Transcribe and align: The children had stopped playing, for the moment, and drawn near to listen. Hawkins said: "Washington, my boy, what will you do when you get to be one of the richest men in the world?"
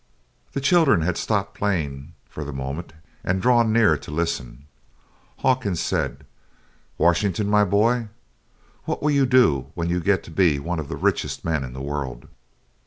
The 0.53 0.61
children 0.61 1.01
had 1.01 1.15
stopped 1.15 1.53
playing, 1.55 2.13
for 2.27 2.43
the 2.43 2.51
moment, 2.51 2.91
and 3.23 3.39
drawn 3.39 3.71
near 3.71 3.99
to 3.99 4.09
listen. 4.09 4.65
Hawkins 5.37 5.79
said: 5.79 6.25
"Washington, 6.97 7.47
my 7.47 7.63
boy, 7.63 8.07
what 8.85 9.03
will 9.03 9.11
you 9.11 9.27
do 9.27 9.67
when 9.75 9.91
you 9.91 9.99
get 9.99 10.23
to 10.23 10.31
be 10.31 10.57
one 10.57 10.79
of 10.79 10.87
the 10.87 10.95
richest 10.97 11.45
men 11.45 11.63
in 11.63 11.73
the 11.73 11.81
world?" 11.83 12.27